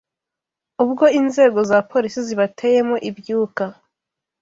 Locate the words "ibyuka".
3.09-3.63